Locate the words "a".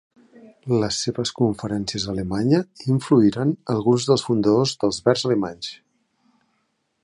2.07-2.09